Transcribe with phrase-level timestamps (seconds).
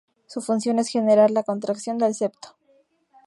[0.25, 2.55] Su función es generar la contracción del septo.